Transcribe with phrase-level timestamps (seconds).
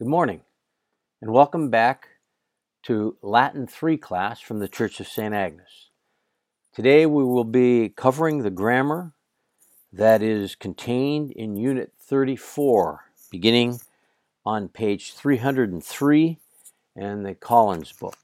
[0.00, 0.40] Good morning,
[1.20, 2.08] and welcome back
[2.84, 5.34] to Latin 3 class from the Church of St.
[5.34, 5.90] Agnes.
[6.74, 9.12] Today we will be covering the grammar
[9.92, 13.82] that is contained in Unit 34, beginning
[14.46, 16.38] on page 303
[16.96, 18.16] in the Collins book.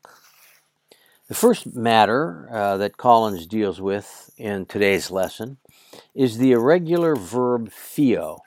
[1.29, 5.59] The first matter uh, that Collins deals with in today's lesson
[6.15, 8.39] is the irregular verb fio.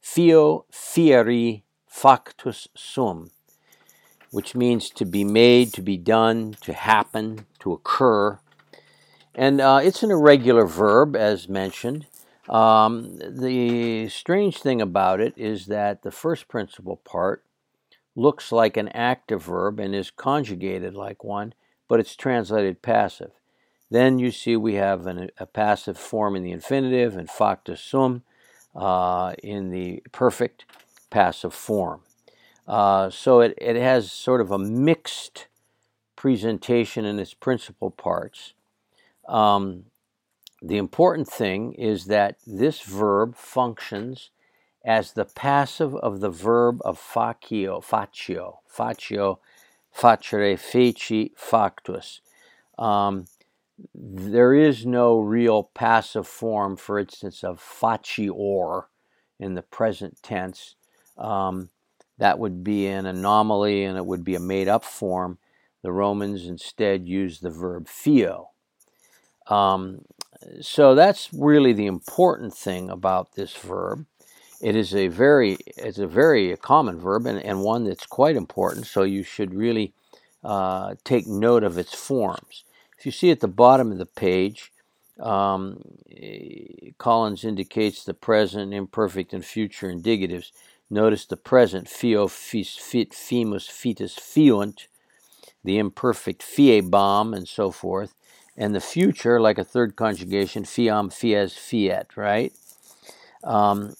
[0.00, 1.62] Fio fieri
[1.92, 3.30] factus sum,
[4.30, 8.40] which means to be made, to be done, to happen, to occur.
[9.34, 12.06] And uh, it's an irregular verb, as mentioned.
[12.48, 17.44] Um, the strange thing about it is that the first principal part
[18.16, 21.52] looks like an active verb and is conjugated like one,
[21.88, 23.32] but it's translated passive.
[23.90, 28.22] Then you see we have an, a passive form in the infinitive and factus sum
[28.74, 30.64] uh, in the perfect
[31.12, 32.00] passive form.
[32.66, 35.46] Uh, so it, it has sort of a mixed
[36.16, 38.54] presentation in its principal parts.
[39.28, 39.84] Um,
[40.62, 44.30] the important thing is that this verb functions
[44.84, 49.38] as the passive of the verb of facio, facio, facio,
[49.94, 52.20] facere, feci, factus.
[52.78, 53.26] Um,
[53.94, 58.84] there is no real passive form, for instance, of facior
[59.38, 60.76] in the present tense
[61.18, 61.68] um,
[62.18, 65.38] that would be an anomaly and it would be a made up form.
[65.82, 68.50] The Romans instead used the verb fio.
[69.48, 70.04] Um,
[70.60, 74.06] so that's really the important thing about this verb.
[74.60, 78.86] It is a very it's a very common verb and, and one that's quite important.
[78.86, 79.92] So you should really
[80.44, 82.64] uh, take note of its forms.
[82.98, 84.72] If you see at the bottom of the page,
[85.18, 85.82] um,
[86.98, 90.52] Collins indicates the present, imperfect, and future indicatives.
[90.92, 94.88] Notice the present, fio, fis, fit, fimus, fitis, fiunt,
[95.64, 98.14] the imperfect, fiebam, and so forth.
[98.58, 102.52] And the future, like a third conjugation, fiam, fies, fiat, right?
[103.42, 103.94] Um,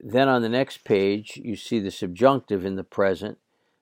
[0.00, 3.36] then on the next page, you see the subjunctive in the present.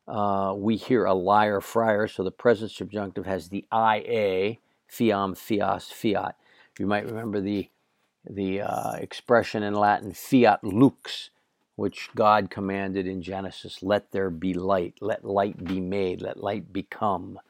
[0.09, 4.57] Uh, we hear a liar, friar, so the present subjunctive has the ia,
[4.91, 6.35] fiam, fias, fiat.
[6.81, 7.71] You might remember the
[8.29, 11.31] the uh, expression in Latin fiat lux,
[11.77, 16.73] which God commanded in Genesis, let there be light, let light be made, let light
[16.73, 17.41] become.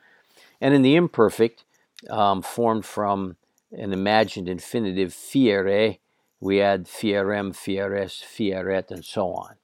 [0.61, 1.65] And in the imperfect,
[2.09, 3.37] um, formed from
[3.73, 5.99] an imagined infinitive fiere,
[6.41, 9.57] we add fierem, fieres, fieret, and so on.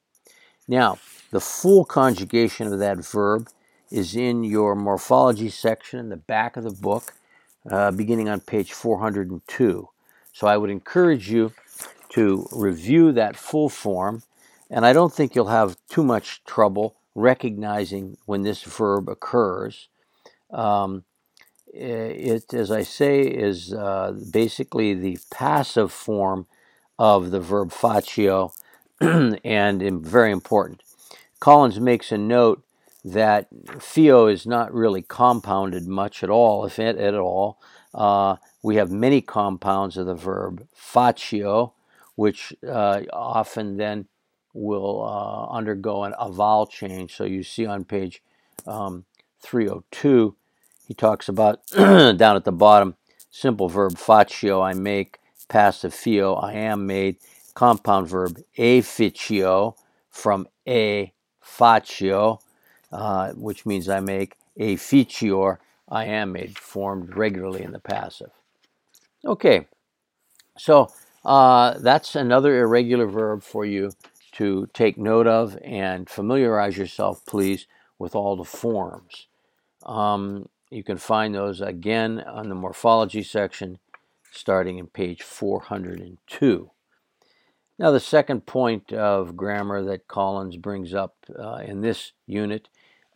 [0.67, 0.99] Now,
[1.31, 3.49] the full conjugation of that verb
[3.91, 7.15] is in your morphology section in the back of the book,
[7.71, 9.89] uh, beginning on page 402.
[10.39, 11.53] So I would encourage you
[12.11, 14.23] to review that full form,
[14.71, 19.89] and I don't think you'll have too much trouble recognizing when this verb occurs.
[20.53, 21.03] Um,
[21.67, 26.47] it, as I say, is uh, basically the passive form
[27.01, 28.53] of the verb facio,
[29.01, 30.85] and very important.
[31.41, 32.63] Collins makes a note
[33.13, 33.49] that
[33.81, 37.59] fio is not really compounded much at all, if at, all.
[37.95, 41.73] Uh, we have many compounds of the verb facio,
[42.17, 44.07] which uh, often then
[44.53, 47.15] will uh, undergo an, a vowel change.
[47.15, 48.23] So you see on page
[48.67, 49.05] um,
[49.43, 50.35] 302,
[50.87, 52.97] he talks about down at the bottom
[53.31, 57.19] simple verb facio, I make, passive fio, I am made,
[57.55, 59.75] compound verb efficio
[60.11, 61.13] from a
[61.45, 62.41] facio,
[62.93, 68.31] uh, which means I make, efficior, I am made, formed regularly in the passive.
[69.25, 69.67] Okay,
[70.57, 70.91] so
[71.25, 73.93] uh, that's another irregular verb for you
[74.33, 77.67] to take note of and familiarize yourself, please,
[77.99, 79.27] with all the forms.
[79.85, 83.79] Um, you can find those again on the morphology section
[84.31, 86.71] starting in page 402.
[87.79, 92.69] Now, the second point of grammar that Collins brings up uh, in this unit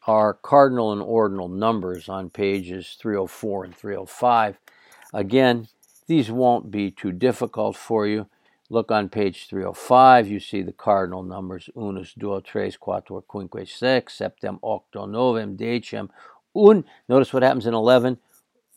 [0.07, 4.59] are cardinal and ordinal numbers on pages 304 and 305.
[5.15, 5.69] Again,
[6.07, 8.27] these won't be too difficult for you.
[8.69, 14.15] Look on page 305, you see the cardinal numbers unus, duo, tres, quattro, quinque, sex,
[14.15, 16.09] septem, octo, novem, decem,
[16.57, 16.85] un.
[17.07, 18.19] Notice what happens in 11.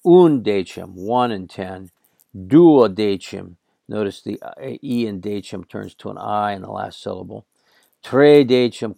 [0.05, 1.91] Un decem, 1 and 10.
[2.47, 3.55] Duo decem.
[3.87, 4.51] Notice the uh,
[4.83, 7.45] E in decem turns to an I in the last syllable.
[8.07, 8.93] Tre decem,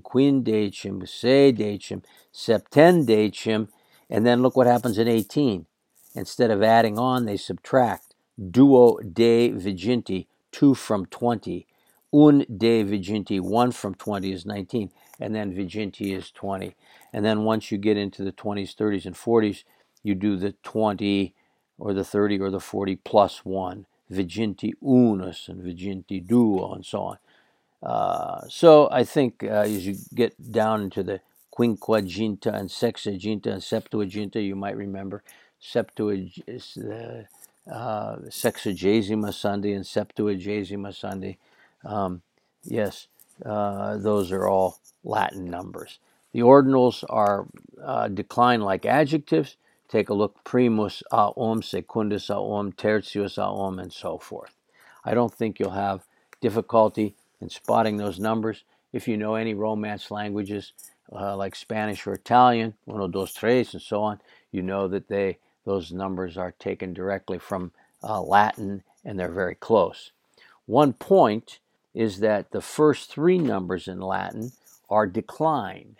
[0.00, 2.02] quindecem, se decem,
[2.32, 3.68] septendecem.
[4.08, 5.66] And then look what happens in 18.
[6.14, 8.14] Instead of adding on, they subtract.
[8.38, 11.66] Duo de viginti, 2 from 20.
[12.14, 14.90] un de viginti, one from 20 is 19,
[15.20, 16.74] and then viginti is 20.
[17.12, 19.64] And then once you get into the 20s, 30s, and 40s,
[20.02, 21.34] you do the 20
[21.78, 27.00] or the 30 or the 40 plus one, viginti unus and viginti duo, and so
[27.02, 27.18] on.
[27.82, 31.20] Uh, so I think uh, as you get down into the
[31.56, 35.22] quinquaginta and sexaginta and septuaginta, you might remember
[35.62, 37.26] Septuaginta
[37.70, 39.32] uh, Sexagesima
[39.76, 41.38] and Septuagesima Sunday.
[41.84, 42.22] Um,
[42.64, 43.08] yes,
[43.44, 45.98] uh, those are all Latin numbers.
[46.32, 47.46] The ordinals are
[47.82, 49.56] uh, declined like adjectives.
[49.88, 54.54] Take a look: primus a om, secundus a om, tertius a om, and so forth.
[55.04, 56.04] I don't think you'll have
[56.40, 60.72] difficulty in spotting those numbers if you know any Romance languages
[61.12, 64.20] uh, like Spanish or Italian, uno, dos, tres, and so on.
[64.50, 67.72] You know that they those numbers are taken directly from
[68.02, 70.12] uh, Latin and they're very close.
[70.66, 71.58] One point
[71.94, 74.52] is that the first three numbers in Latin
[74.88, 75.96] are declined.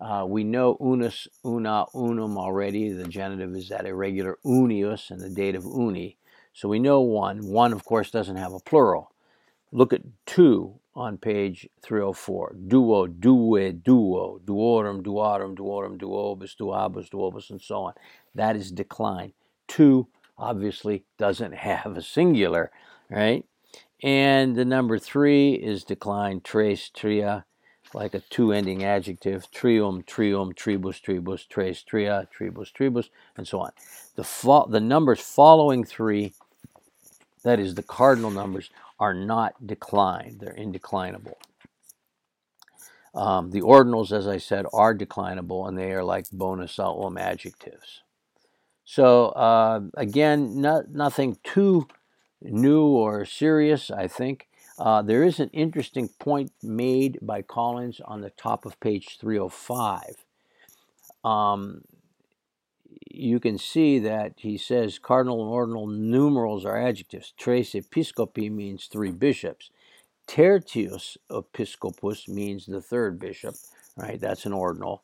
[0.00, 2.92] Uh, we know unus, una, unum already.
[2.92, 6.16] The genitive is that irregular unius and the dative uni.
[6.52, 7.48] So we know one.
[7.48, 9.12] One, of course, doesn't have a plural.
[9.72, 12.56] Look at two on page 304.
[12.68, 17.92] Duo, due, duo, duorum, duorum, duorum, duobus, duabus, duobus, and so on.
[18.34, 19.32] That is decline.
[19.68, 22.70] Two obviously doesn't have a singular,
[23.10, 23.44] right?
[24.02, 27.44] And the number three is decline, tres, tria,
[27.94, 33.60] like a two ending adjective, trium, trium, tribus, tribus, tres, tria, tribus, tribus, and so
[33.60, 33.72] on.
[34.16, 36.34] The, fo- the numbers following three,
[37.44, 41.36] that is the cardinal numbers, are not declined, they're indeclinable.
[43.14, 48.02] Um, the ordinals, as I said, are declinable and they are like bonus album adjectives.
[48.84, 51.88] So, uh, again, not, nothing too
[52.40, 54.48] new or serious, I think.
[54.78, 60.24] Uh, there is an interesting point made by Collins on the top of page 305.
[61.24, 61.82] Um,
[63.18, 67.32] you can see that he says cardinal and ordinal numerals are adjectives.
[67.36, 69.70] Tres episcopi means three bishops.
[70.26, 73.56] Tertius episcopus means the third bishop,
[73.96, 74.20] right?
[74.20, 75.02] That's an ordinal.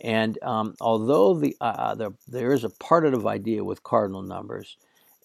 [0.00, 4.76] And um, although the, uh, uh, the, there is a partitive idea with cardinal numbers,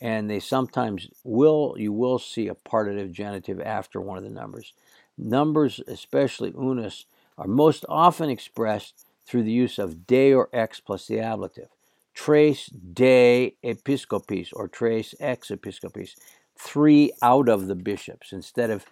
[0.01, 4.73] and they sometimes will, you will see a partitive genitive after one of the numbers.
[5.17, 7.05] Numbers, especially unus,
[7.37, 11.69] are most often expressed through the use of de or ex plus the ablative
[12.13, 16.15] tres de episcopis or tres ex episcopis,
[16.57, 18.85] three out of the bishops, instead of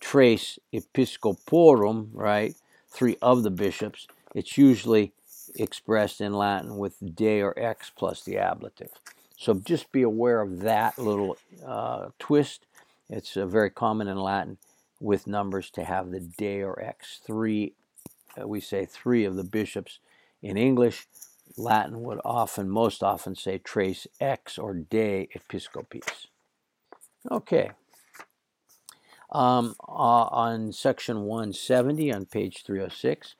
[0.00, 2.54] tres episcoporum, right?
[2.88, 4.06] Three of the bishops.
[4.34, 5.12] It's usually
[5.56, 8.90] expressed in Latin with de or ex plus the ablative.
[9.36, 12.66] So just be aware of that little uh, twist.
[13.10, 14.58] It's uh, very common in Latin
[15.00, 17.20] with numbers to have the de or ex.
[17.24, 17.74] Three,
[18.40, 19.98] uh, we say three of the bishops.
[20.42, 21.06] In English,
[21.56, 26.28] Latin would often, most often say tres ex or de episcopis.
[27.30, 27.70] Okay.
[29.30, 33.34] Um, uh, on section 170 on page 306,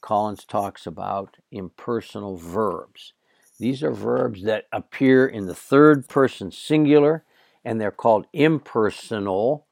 [0.00, 3.12] Collins talks about impersonal verbs.
[3.58, 7.24] These are verbs that appear in the third person singular
[7.64, 9.66] and they're called impersonal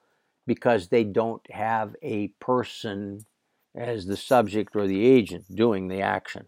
[0.46, 3.26] because they don't have a person
[3.74, 6.46] as the subject or the agent doing the action.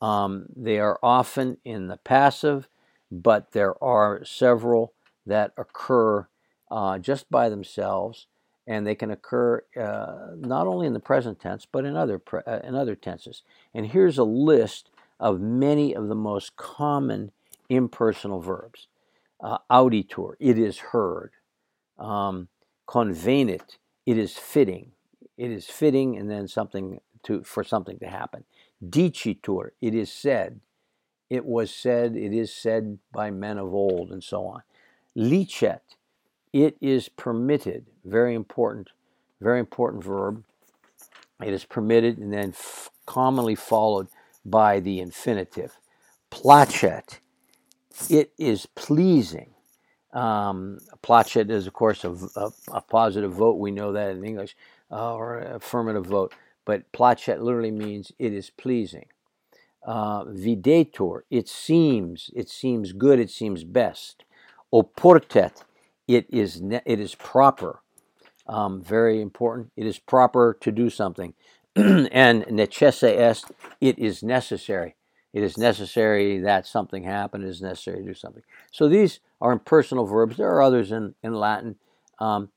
[0.00, 2.68] Um, they are often in the passive,
[3.10, 4.94] but there are several
[5.26, 6.26] that occur
[6.70, 8.26] uh, just by themselves,
[8.66, 12.42] and they can occur uh, not only in the present tense but in other pre-
[12.46, 13.42] uh, in other tenses.
[13.74, 17.32] And here's a list of many of the most common
[17.68, 18.86] impersonal verbs:
[19.40, 21.32] uh, auditur, it is heard;
[21.98, 22.48] um,
[22.88, 23.76] convenit,
[24.06, 24.92] it is fitting.
[25.36, 28.44] It is fitting, and then something to for something to happen.
[28.84, 30.60] Dicitur, it is said.
[31.28, 34.62] It was said, it is said by men of old, and so on.
[35.14, 35.96] Licet,
[36.52, 37.86] it is permitted.
[38.04, 38.88] Very important,
[39.40, 40.44] very important verb.
[41.42, 44.08] It is permitted and then f- commonly followed
[44.44, 45.78] by the infinitive.
[46.30, 47.20] Placet,
[48.08, 49.50] it is pleasing.
[50.12, 53.58] Um, placet is, of course, a, a, a, positive vote.
[53.58, 54.56] We know that in English,
[54.90, 56.34] uh, or affirmative vote
[56.70, 59.06] but placet literally means it is pleasing.
[59.84, 64.22] Uh, videtur, it seems, it seems good, it seems best.
[64.72, 65.64] Oportet,
[66.06, 67.80] it is ne- it is proper.
[68.46, 69.72] Um, very important.
[69.76, 71.34] It is proper to do something.
[71.74, 73.50] and necesse est,
[73.80, 74.94] it is necessary.
[75.32, 77.42] It is necessary that something happen.
[77.42, 78.44] It is necessary to do something.
[78.70, 80.36] So these are impersonal verbs.
[80.36, 81.80] There are others in, in Latin.
[82.20, 82.50] Um,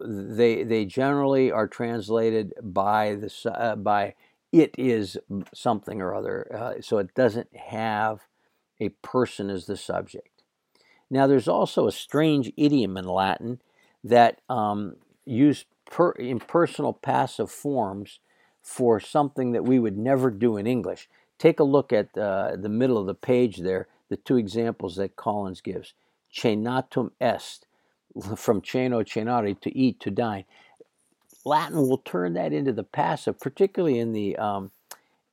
[0.00, 4.14] they they generally are translated by the uh, by
[4.52, 5.16] it is
[5.54, 8.26] something or other, uh, so it doesn't have
[8.80, 10.42] a person as the subject.
[11.10, 13.60] Now, there's also a strange idiom in Latin
[14.02, 18.20] that um, use per, impersonal passive forms
[18.62, 21.08] for something that we would never do in English.
[21.38, 25.16] Take a look at uh, the middle of the page there, the two examples that
[25.16, 25.94] Collins gives.
[26.32, 27.66] Cenatum est,
[28.36, 30.44] from ceno, cenare, to eat, to dine.
[31.44, 34.70] Latin will turn that into the passive, particularly in the um,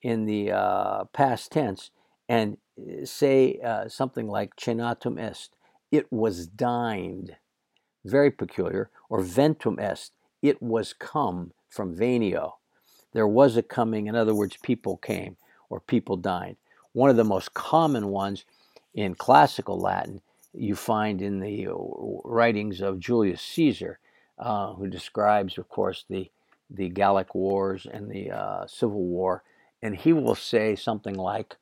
[0.01, 1.91] in the uh, past tense,
[2.29, 5.55] and uh, say uh, something like cenatum est.
[5.91, 7.35] It was dined.
[8.05, 8.89] Very peculiar.
[9.09, 10.13] Or ventum est.
[10.41, 12.53] It was come from venio.
[13.13, 14.07] There was a coming.
[14.07, 15.37] In other words, people came
[15.69, 16.57] or people dined.
[16.93, 18.45] One of the most common ones
[18.93, 20.21] in classical Latin
[20.57, 21.75] you find in the uh,
[22.23, 23.99] writings of Julius Caesar
[24.39, 26.31] uh, who describes, of course, the
[26.69, 29.43] the Gallic Wars and the uh, Civil War,
[29.81, 31.55] and he will say something like,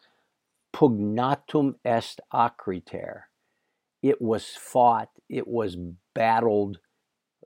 [0.74, 3.24] "Pugnatum est acriter."
[4.02, 5.10] It was fought.
[5.30, 5.78] It was
[6.14, 6.80] battled,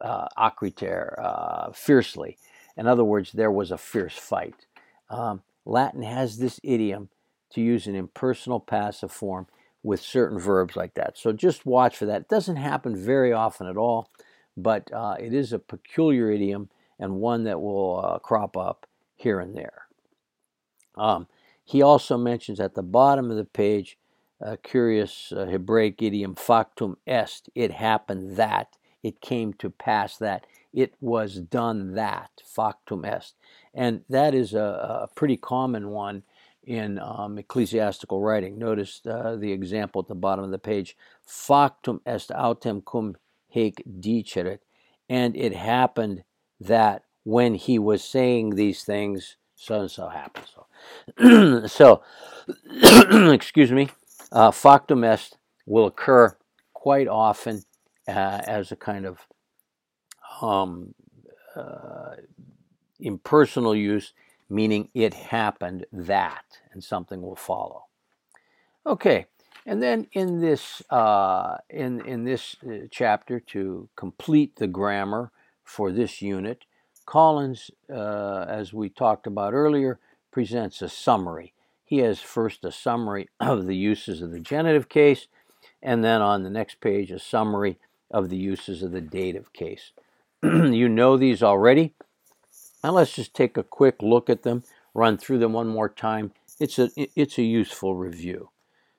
[0.01, 2.38] uh, acriter, uh, fiercely.
[2.77, 4.65] In other words, there was a fierce fight.
[5.10, 7.10] Um, Latin has this idiom
[7.51, 9.48] to use an impersonal passive form
[9.83, 11.17] with certain verbs like that.
[11.17, 12.21] So just watch for that.
[12.21, 14.09] It doesn't happen very often at all
[14.63, 16.69] but uh, it is a peculiar idiom
[17.00, 19.83] and one that will uh, crop up here and there.
[20.95, 21.27] Um,
[21.63, 23.98] he also mentions at the bottom of the page
[24.41, 30.45] a curious uh, Hebraic idiom, factum est, it happened that, it came to pass that,
[30.74, 33.36] it was done that, factum est.
[33.74, 36.24] And that is a, a pretty common one
[36.69, 38.59] in um, ecclesiastical writing.
[38.59, 40.95] Notice uh, the example at the bottom of the page,
[41.25, 44.59] factum est autem cum hic diceret.
[45.09, 46.23] And it happened
[46.59, 50.45] that when he was saying these things, so and so happened.
[51.17, 52.03] So, so
[53.33, 53.89] excuse me,
[54.31, 56.38] uh, factum est will occur
[56.73, 57.63] quite often
[58.07, 59.25] uh, as a kind of
[60.39, 60.93] um,
[61.55, 62.15] uh,
[62.99, 64.13] impersonal use,
[64.51, 67.85] meaning it happened that, and something will follow.
[68.85, 69.25] Okay,
[69.65, 75.31] and then in this uh, in in this uh, chapter, to complete the grammar
[75.63, 76.65] for this unit,
[77.05, 79.99] Collins, uh, as we talked about earlier,
[80.31, 81.53] presents a summary.
[81.83, 85.27] He has first a summary of the uses of the genitive case,
[85.81, 87.77] and then on the next page, a summary
[88.11, 89.91] of the uses of the dative case.
[90.43, 91.93] you know these already.
[92.83, 96.31] Now let's just take a quick look at them, run through them one more time.
[96.59, 98.49] It's a it's a useful review.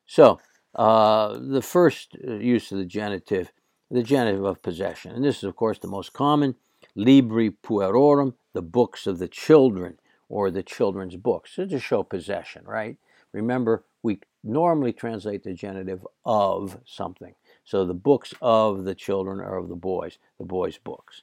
[0.07, 0.41] So
[0.75, 3.53] uh, the first uh, use of the genitive,
[3.91, 5.13] the genitive of possession.
[5.13, 6.55] And this is, of course, the most common
[6.95, 9.99] libri puerorum, the books of the children,
[10.29, 12.97] or the children's books, so to show possession, right?
[13.33, 17.35] Remember, we normally translate the genitive of something.
[17.65, 21.23] So the books of the children are of the boys, the boys' books.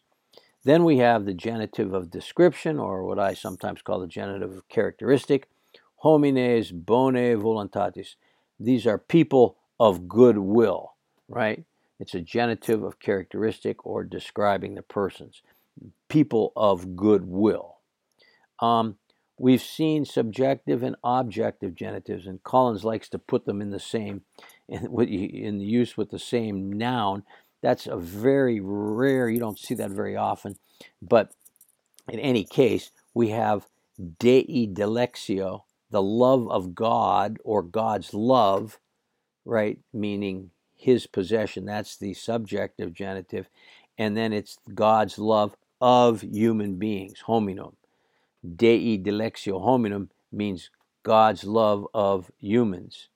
[0.64, 4.68] Then we have the genitive of description, or what I sometimes call the genitive of
[4.68, 5.48] characteristic,
[5.98, 8.16] homines bone voluntatis.
[8.60, 10.94] These are people of goodwill,
[11.28, 11.64] right?
[12.00, 15.42] It's a genitive of characteristic or describing the persons.
[16.08, 17.78] People of goodwill.
[18.60, 18.98] Um,
[19.40, 24.22] we've seen subjective and objective genitives, and Collins likes to put them in the same,
[24.68, 27.24] in, use with the same noun.
[27.62, 30.58] That's a very rare, you don't see that very often.
[31.02, 31.32] But
[32.08, 33.68] in any case, we have
[34.20, 38.80] dei dilectio the love of God or God's love,
[39.46, 39.80] right?
[39.94, 41.66] Meaning his possession.
[41.66, 43.50] That's the subjective genitive.
[43.98, 47.76] And then it's God's love of human beings, hominum.
[48.56, 50.70] Dei dilectio hominum means
[51.04, 53.10] God's love of humans.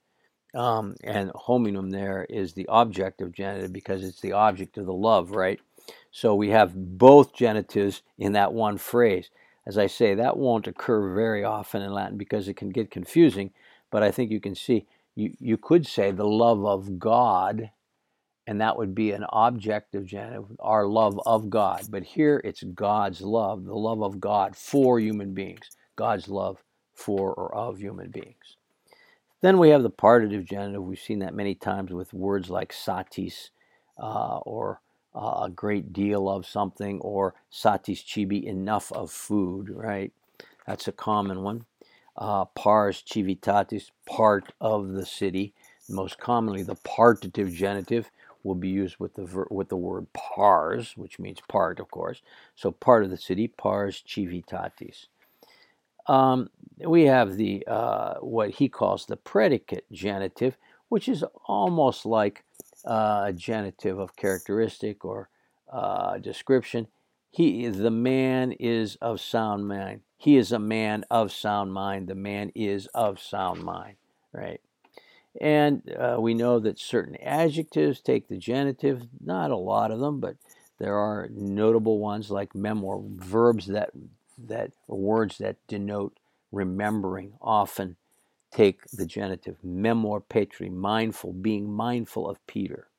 [0.53, 5.31] Um, and hominum there is the objective genitive because it's the object of the love,
[5.31, 5.59] right?
[6.11, 9.29] So we have both genitives in that one phrase.
[9.65, 13.51] As I say, that won't occur very often in Latin because it can get confusing,
[13.91, 17.70] but I think you can see you, you could say the love of God,
[18.48, 21.84] and that would be an objective genitive, our love of God.
[21.89, 26.63] But here it's God's love, the love of God for human beings, God's love
[26.96, 28.58] for or of human beings.
[29.41, 30.84] Then we have the partitive genitive.
[30.84, 33.50] We've seen that many times with words like satis
[33.98, 34.82] uh, or
[35.15, 40.12] uh, a great deal of something, or satis cibi, enough of food, right?
[40.68, 41.65] That's a common one.
[42.18, 45.53] Uh, pars civitatis, part of the city.
[45.89, 48.12] Most commonly, the partitive genitive
[48.44, 52.22] will be used with the ver- with the word pars, which means part, of course.
[52.56, 55.08] So part of the city, pars civitatis.
[56.08, 56.50] Um,
[56.86, 60.58] we have the uh, what he calls the predicate genitive,
[60.89, 62.44] which is almost like
[62.85, 65.29] uh, a genitive of characteristic or
[65.71, 66.88] uh, description.
[67.29, 70.01] He, the man is of sound mind.
[70.17, 72.07] He is a man of sound mind.
[72.07, 73.95] The man is of sound mind,
[74.33, 74.61] right?
[75.39, 80.19] And uh, we know that certain adjectives take the genitive, not a lot of them,
[80.19, 80.35] but
[80.77, 83.91] there are notable ones like memor, verbs that,
[84.38, 86.17] that words that denote
[86.51, 87.95] remembering often
[88.51, 89.58] take the genitive.
[89.63, 92.89] Memor patri, mindful, being mindful of Peter.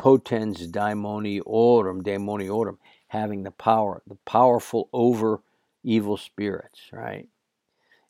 [0.00, 5.42] Potens daimoniorum, daimoniorum, having the power, the powerful over
[5.84, 7.28] evil spirits, right?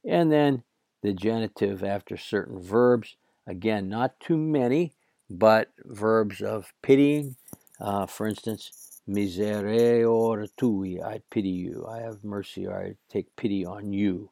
[0.06, 0.64] And then
[1.02, 4.94] the genitive after certain verbs Again, not too many,
[5.30, 7.36] but verbs of pitying.
[7.80, 11.86] Uh, for instance, misereor tui, I pity you.
[11.88, 14.30] I have mercy, or I take pity on you.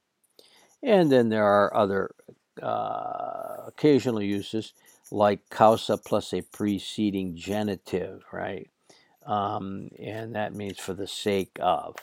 [0.87, 2.14] And then there are other
[2.62, 4.73] uh, occasional uses
[5.11, 8.71] like causa plus a preceding genitive, right?
[9.26, 11.97] Um, and that means for the sake of.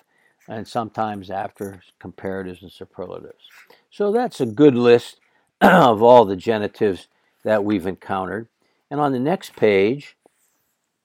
[0.49, 3.45] And sometimes after comparatives and superlatives.
[3.89, 5.21] So that's a good list
[5.61, 7.07] of all the genitives
[7.45, 8.49] that we've encountered.
[8.91, 10.17] And on the next page,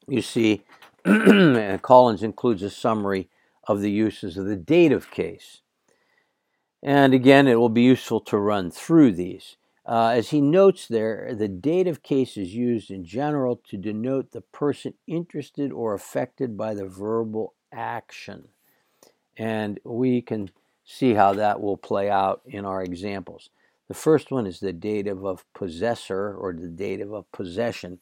[0.08, 0.64] you see
[1.82, 3.28] Collins includes a summary
[3.68, 5.60] of the uses of the dative case.
[6.82, 9.56] And again, it will be useful to run through these.
[9.84, 14.42] Uh, as he notes there, the dative case is used in general to denote the
[14.42, 18.48] person interested or affected by the verbal action.
[19.36, 20.50] And we can
[20.84, 23.48] see how that will play out in our examples.
[23.88, 28.00] The first one is the dative of possessor or the dative of possession.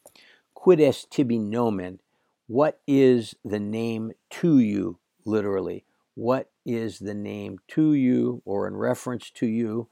[0.55, 2.01] Quid est tibi nomen?
[2.49, 5.85] What is the name to you, literally?
[6.15, 9.89] What is the name to you or in reference to you?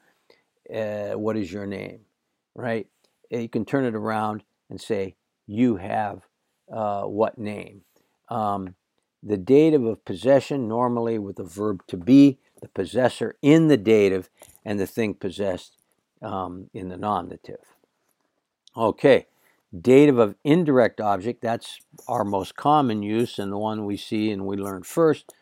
[0.74, 2.00] Uh, what is your name?
[2.54, 2.88] Right?
[3.30, 5.14] You can turn it around and say,
[5.46, 6.22] You have
[6.70, 7.82] uh, what name?
[8.28, 8.74] Um,
[9.22, 14.28] the dative of possession, normally with the verb to be, the possessor in the dative,
[14.64, 15.76] and the thing possessed
[16.20, 17.76] um, in the nominative.
[18.76, 19.26] Okay,
[19.78, 24.46] dative of indirect object, that's our most common use and the one we see and
[24.46, 25.32] we learn first.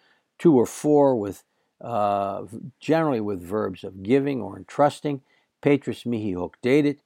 [0.42, 1.44] Two or four with
[1.80, 2.42] uh,
[2.80, 5.20] generally with verbs of giving or entrusting.
[5.60, 6.98] Petrus mihi hoc dedit.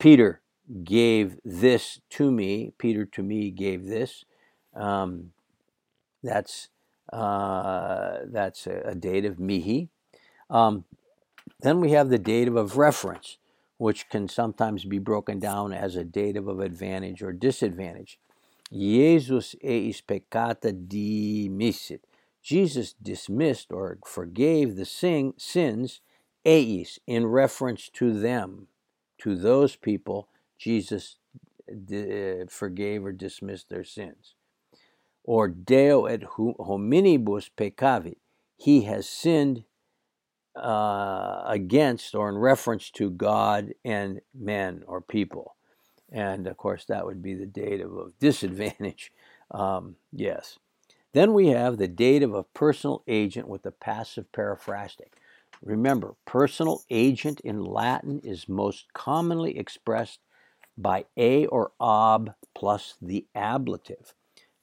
[0.00, 0.40] Peter
[0.82, 2.72] gave this to me.
[2.78, 4.24] Peter to me gave this.
[4.74, 5.30] Um,
[6.22, 6.68] that's
[7.12, 9.88] uh, that's a, a dative mihi.
[10.50, 10.84] Um,
[11.60, 13.38] then we have the dative of reference,
[13.76, 18.18] which can sometimes be broken down as a dative of advantage or disadvantage.
[18.72, 22.00] Jesus eis peccata dimisit.
[22.48, 26.00] Jesus dismissed or forgave the sing, sins
[26.46, 28.68] eis in reference to them,
[29.18, 30.30] to those people.
[30.56, 31.16] Jesus
[31.84, 34.34] d- forgave or dismissed their sins.
[35.24, 38.16] Or Deo et hominibus peccavit.
[38.56, 39.64] He has sinned
[40.56, 45.54] uh, against or in reference to God and men or people.
[46.10, 49.12] And of course, that would be the dative of disadvantage.
[49.50, 50.58] Um, yes.
[51.12, 55.12] Then we have the dative of a personal agent with the passive periphrastic.
[55.62, 60.20] Remember, personal agent in Latin is most commonly expressed
[60.76, 64.14] by a or ob plus the ablative.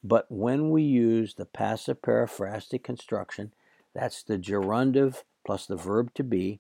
[0.04, 3.52] But when we use the passive periphrastic construction,
[3.94, 6.60] that's the gerundive plus the verb to be,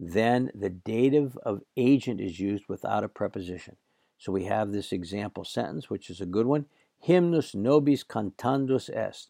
[0.00, 3.76] then the dative of agent is used without a preposition.
[4.18, 6.66] So we have this example sentence, which is a good one.
[7.06, 9.28] Hymnus nobis cantandus est.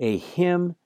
[0.00, 0.76] A hymn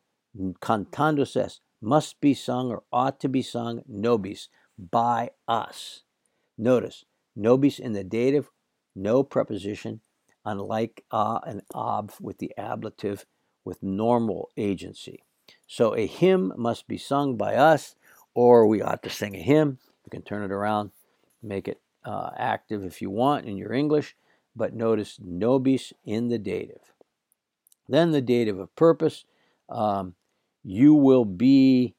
[0.61, 6.03] cantandus est must be sung or ought to be sung nobis by us.
[6.59, 8.51] Notice, nobis in the dative,
[8.94, 10.01] no preposition,
[10.44, 13.25] unlike a and ob with the ablative
[13.64, 15.22] with normal agency.
[15.66, 17.94] So a hymn must be sung by us,
[18.35, 19.79] or we ought to sing a hymn.
[20.05, 20.92] You can turn it around,
[21.42, 24.16] make it uh, active if you want in your English,
[24.57, 26.92] but notice nobis in the dative.
[27.88, 29.25] Then the dative of purpose,
[29.69, 30.14] um,
[30.64, 31.95] you will be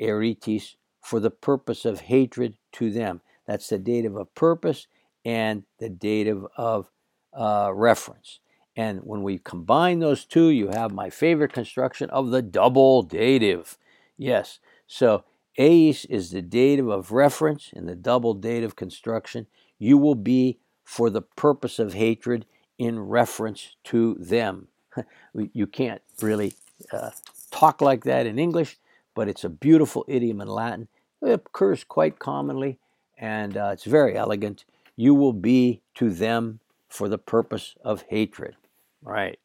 [0.00, 3.20] eritis for the purpose of hatred to them.
[3.46, 4.86] That's the dative of purpose
[5.24, 6.90] and the dative of
[7.32, 8.40] uh, reference.
[8.76, 13.78] And when we combine those two, you have my favorite construction of the double dative.
[14.18, 15.24] Yes, so
[15.58, 19.46] eis is the dative of reference in the double dative construction.
[19.78, 22.46] You will be for the purpose of hatred
[22.78, 24.68] in reference to them.
[25.34, 26.54] you can't really
[26.92, 27.10] uh,
[27.50, 28.78] talk like that in English,
[29.14, 30.88] but it's a beautiful idiom in Latin.
[31.20, 32.78] It occurs quite commonly
[33.18, 34.64] and uh, it's very elegant.
[34.94, 38.56] You will be to them for the purpose of hatred.
[39.02, 39.38] Right.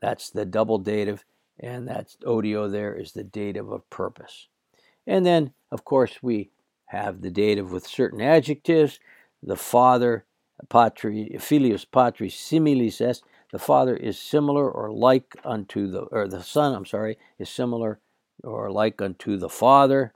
[0.00, 1.24] That's the double dative,
[1.58, 4.48] and that's odio there is the dative of purpose.
[5.06, 6.50] And then, of course, we
[6.86, 9.00] have the dative with certain adjectives.
[9.42, 10.24] The father,
[10.68, 16.42] patri, filius patris similis est, the father is similar or like unto the, or the
[16.42, 17.98] son, I'm sorry, is similar
[18.42, 20.12] or like unto the father.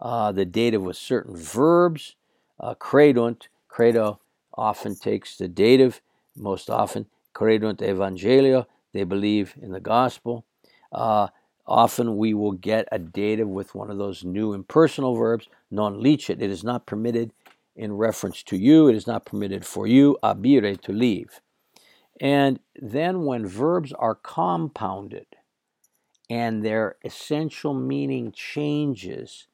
[0.00, 2.16] Uh, the dative with certain verbs.
[2.58, 4.20] Uh, credunt, credo
[4.54, 6.00] often takes the dative,
[6.36, 10.44] most often, credunt evangelio, they believe in the gospel.
[10.92, 11.28] Uh,
[11.66, 16.42] often we will get a dative with one of those new impersonal verbs, non licet.
[16.42, 17.32] It is not permitted
[17.80, 21.40] in reference to you, it is not permitted for you, abire, to leave.
[22.20, 25.24] And then when verbs are compounded
[26.28, 29.46] and their essential meaning changes,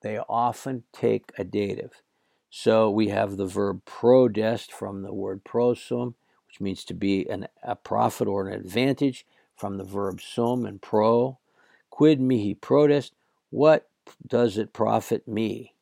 [0.00, 2.00] they often take a dative.
[2.48, 6.14] So we have the verb prodest from the word prosum,
[6.46, 10.80] which means to be an, a profit or an advantage, from the verb sum and
[10.80, 11.38] pro.
[11.90, 13.10] Quid mihi prodest?
[13.50, 13.86] What
[14.26, 15.73] does it profit me?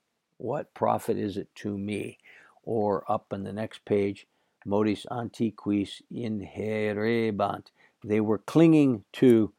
[0.43, 2.19] What profit is it to me?
[2.65, 4.27] Or up on the next page,
[4.67, 7.71] modis antiquis inherebant.
[8.03, 9.53] They were clinging to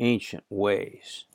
[0.00, 1.26] ancient ways.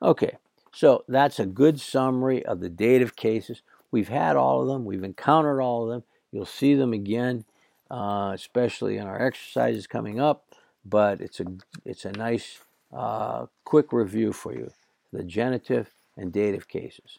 [0.00, 0.38] Okay,
[0.72, 3.60] so that's a good summary of the dative cases.
[3.90, 6.04] We've had all of them, we've encountered all of them.
[6.32, 7.44] You'll see them again,
[7.90, 10.46] uh, especially in our exercises coming up.
[10.82, 11.44] But it's a
[11.84, 12.60] it's a nice
[12.90, 14.70] uh, quick review for you,
[15.12, 17.18] the genitive and dative cases.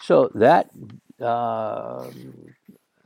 [0.00, 0.70] So that
[1.20, 2.10] uh,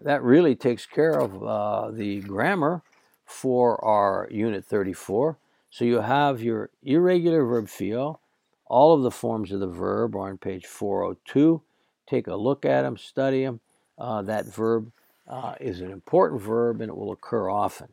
[0.01, 2.83] that really takes care of uh, the grammar
[3.25, 5.39] for our Unit 34.
[5.71, 8.21] So you have your irregular verb fio.
[8.67, 11.63] All of the forms of the verb are on page 402.
[12.07, 13.61] Take a look at them, study them.
[13.99, 14.93] Uh, that verb
[15.29, 17.89] uh, is an important verb and it will occur often.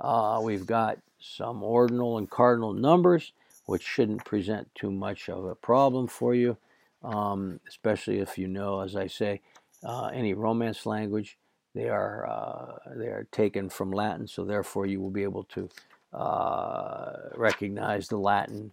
[0.00, 3.32] Uh, we've got some ordinal and cardinal numbers,
[3.66, 6.56] which shouldn't present too much of a problem for you,
[7.02, 9.40] um, especially if you know, as I say,
[9.84, 11.38] uh, any Romance language.
[11.74, 15.68] They are uh, they are taken from Latin, so therefore you will be able to
[16.12, 18.72] uh, recognize the Latin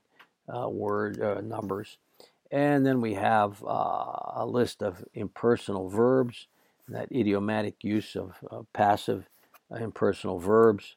[0.53, 1.97] uh, word uh, numbers.
[2.51, 6.47] And then we have a list of impersonal verbs,
[6.87, 8.33] that idiomatic use of
[8.71, 9.27] passive
[9.69, 10.95] impersonal verbs,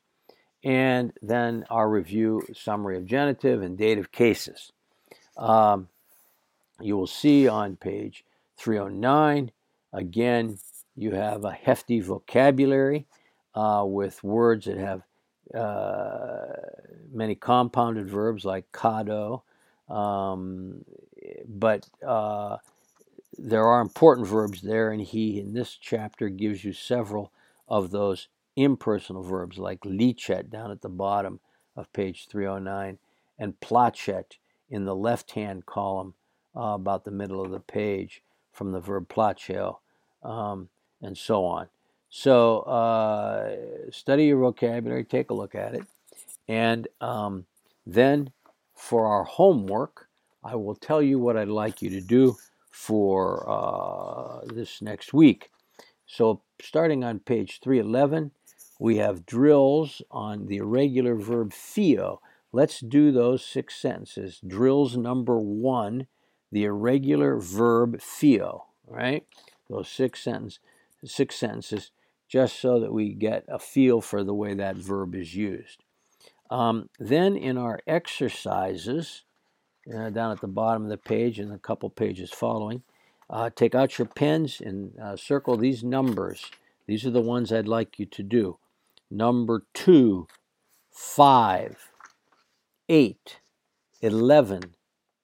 [0.63, 4.73] and then our review summary of genitive and dative cases.
[5.37, 5.89] Um,
[6.83, 8.25] you will see on page
[8.57, 9.51] 309
[9.93, 10.59] again
[10.97, 13.07] you have a hefty vocabulary
[13.55, 15.03] uh, with words that have
[15.55, 16.47] uh,
[17.13, 19.43] many compounded verbs like cado,
[19.89, 20.85] um,
[21.49, 22.59] but uh,
[23.37, 27.33] there are important verbs there, and he in this chapter gives you several
[27.69, 31.41] of those impersonal verbs like licet down at the bottom
[31.77, 32.99] of page 309
[33.39, 34.37] and placet
[34.69, 36.15] in the left hand column
[36.57, 39.79] uh, about the middle of the page from the verb placeo.
[40.23, 40.69] Um,
[41.03, 41.69] and so on.
[42.09, 43.57] So uh,
[43.91, 45.85] study your vocabulary, take a look at it,
[46.49, 47.47] and um,
[47.87, 48.33] then
[48.75, 50.09] for our homework,
[50.43, 52.37] I will tell you what I'd like you to do
[52.71, 55.51] for uh, this next week.
[56.07, 58.33] So starting on page 311,
[58.81, 62.21] we have drills on the irregular verb fio.
[62.53, 64.41] Let's do those six sentences.
[64.45, 66.09] Drills number one,
[66.53, 69.25] the irregular verb fio, right?
[69.69, 70.61] Those six sentences
[71.05, 71.91] six sentences
[72.29, 75.83] just so that we get a feel for the way that verb is used.
[76.51, 79.25] Um, then in our exercises,
[79.93, 82.83] uh, down at the bottom of the page and a couple pages following,
[83.29, 86.51] uh, take out your pens and uh, circle these numbers.
[86.87, 88.59] These are the ones I'd like you to do.
[89.11, 90.27] Number 2,
[90.93, 91.91] 5,
[92.89, 93.41] 8,
[94.03, 94.63] 11,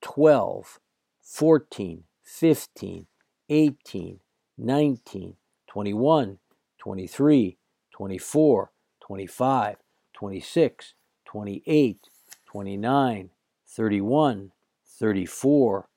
[0.01, 0.81] 12,
[1.29, 3.07] 14, 15,
[3.49, 4.21] 18,
[4.57, 5.37] 19,
[5.67, 6.39] 21,
[6.79, 7.59] 23,
[7.91, 9.77] 24, 25,
[10.15, 12.09] 26, 28,
[12.47, 13.31] 29,
[13.67, 14.53] 31,
[14.87, 15.89] 34,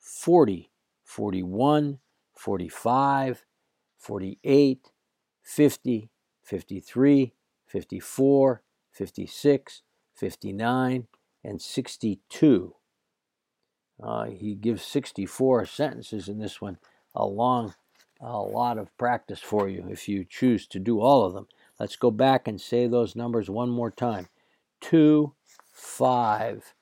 [0.00, 0.70] 40,
[1.04, 1.98] 41,
[2.34, 3.44] 45,
[3.98, 4.90] 48,
[5.42, 6.10] 50,
[6.42, 7.32] 53,
[7.66, 9.82] 54, 56,
[10.14, 11.06] 59,
[11.44, 12.74] and 62.
[14.02, 16.78] Uh, he gives 64 sentences in this one,
[17.14, 17.74] a long
[18.20, 21.46] a lot of practice for you if you choose to do all of them.
[21.78, 24.28] Let's go back and say those numbers one more time
[24.82, 25.32] 2,
[25.72, 26.74] 5,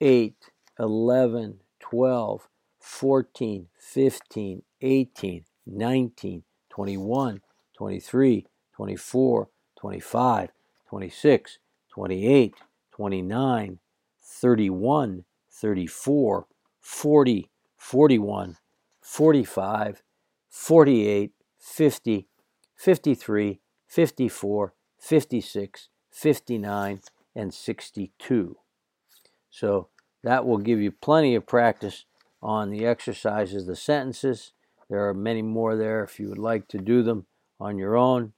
[0.00, 0.34] 8,
[0.78, 2.48] 11, 12,
[2.80, 7.40] 14, 15, 18, 19, 21,
[7.76, 10.50] 23, 24, 25,
[10.88, 11.58] 26,
[11.90, 12.54] 28,
[12.92, 13.78] 29,
[14.22, 15.24] 31,
[15.56, 16.46] 34,
[16.80, 18.56] 40, 41,
[19.00, 20.02] 45,
[20.50, 22.28] 48, 50,
[22.76, 27.00] 53, 54, 56, 59,
[27.34, 28.56] and 62.
[29.50, 29.88] So
[30.22, 32.04] that will give you plenty of practice
[32.42, 34.52] on the exercises, the sentences.
[34.90, 37.26] There are many more there if you would like to do them
[37.58, 38.34] on your own.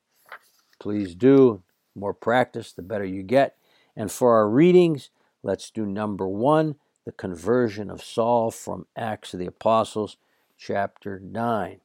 [0.78, 1.62] Please do.
[1.96, 3.57] more practice, the better you get.
[3.96, 5.11] And for our readings,
[5.42, 6.76] let's do number one
[7.09, 10.18] the conversion of Saul from Acts of the Apostles,
[10.59, 11.81] chapter 9.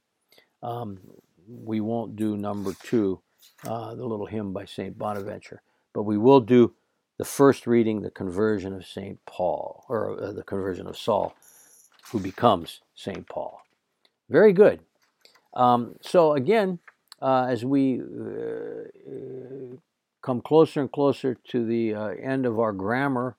[0.62, 1.00] Um,
[1.48, 3.22] we won't do number two,
[3.66, 4.98] uh, the little hymn by St.
[4.98, 5.62] Bonaventure,
[5.94, 6.74] but we will do
[7.18, 9.18] the first reading, the conversion of St.
[9.26, 11.34] Paul, or uh, the conversion of Saul,
[12.12, 13.26] who becomes St.
[13.30, 13.62] Paul.
[14.30, 14.82] Very good.
[15.54, 16.80] Um, so, again,
[17.22, 19.78] uh, as we uh,
[20.22, 23.38] come closer and closer to the uh, end of our grammar,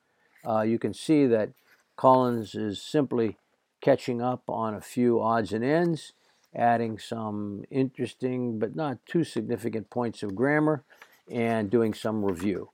[0.49, 1.51] uh, you can see that
[1.97, 3.37] Collins is simply
[3.81, 6.13] catching up on a few odds and ends,
[6.55, 10.85] adding some interesting but not too significant points of grammar,
[11.31, 12.71] and doing some review.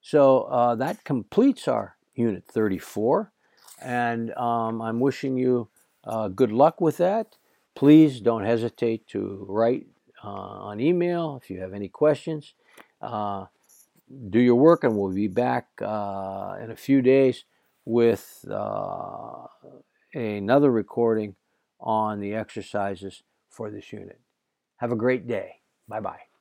[0.00, 3.32] So uh, that completes our Unit 34,
[3.80, 5.68] and um, I'm wishing you
[6.04, 7.36] uh, good luck with that.
[7.74, 9.86] Please don't hesitate to write
[10.22, 12.54] uh, on email if you have any questions.
[13.00, 13.46] Uh,
[14.28, 17.44] do your work, and we'll be back uh, in a few days
[17.84, 19.46] with uh,
[20.14, 21.36] another recording
[21.80, 24.20] on the exercises for this unit.
[24.78, 25.56] Have a great day.
[25.88, 26.31] Bye bye.